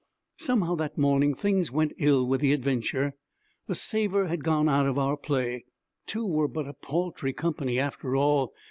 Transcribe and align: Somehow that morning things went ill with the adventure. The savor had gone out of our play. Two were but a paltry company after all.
Somehow 0.39 0.73
that 0.77 0.97
morning 0.97 1.35
things 1.35 1.71
went 1.71 1.93
ill 1.99 2.25
with 2.25 2.41
the 2.41 2.53
adventure. 2.53 3.13
The 3.67 3.75
savor 3.75 4.25
had 4.25 4.43
gone 4.43 4.67
out 4.67 4.87
of 4.87 4.97
our 4.97 5.15
play. 5.15 5.65
Two 6.07 6.25
were 6.25 6.47
but 6.47 6.67
a 6.67 6.73
paltry 6.73 7.33
company 7.33 7.77
after 7.79 8.15
all. 8.15 8.51